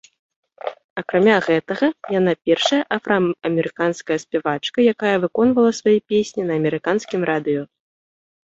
Акрамя 1.01 1.35
гэтага 1.47 1.87
яна 2.19 2.33
першая 2.49 2.79
афраамерыканская 2.97 4.17
спявачка, 4.25 4.77
якая 4.95 5.15
выконвала 5.27 5.71
свае 5.83 5.97
песні 6.15 6.41
на 6.51 6.59
амерыканскім 6.63 7.21
радыё. 7.33 7.63